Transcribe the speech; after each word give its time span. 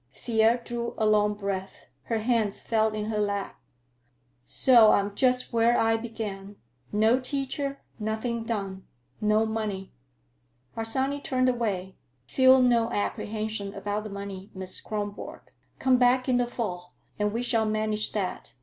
Thea 0.15 0.59
drew 0.65 0.95
a 0.97 1.05
long 1.05 1.35
breath. 1.35 1.85
Her 2.05 2.17
hands 2.17 2.59
fell 2.59 2.87
in 2.89 3.05
her 3.05 3.19
lap. 3.19 3.59
"So 4.47 4.91
I'm 4.93 5.13
just 5.13 5.53
where 5.53 5.77
I 5.77 5.95
began. 5.95 6.55
No 6.91 7.19
teacher, 7.19 7.81
nothing 7.99 8.43
done. 8.43 8.87
No 9.21 9.45
money." 9.45 9.91
Harsanyi 10.73 11.19
turned 11.23 11.49
away. 11.49 11.97
"Feel 12.25 12.63
no 12.63 12.89
apprehension 12.89 13.75
about 13.75 14.03
the 14.03 14.09
money, 14.09 14.49
Miss 14.55 14.81
Kronborg. 14.81 15.51
Come 15.77 15.99
back 15.99 16.27
in 16.27 16.37
the 16.37 16.47
fall 16.47 16.95
and 17.19 17.31
we 17.31 17.43
shall 17.43 17.67
manage 17.67 18.13
that. 18.13 18.55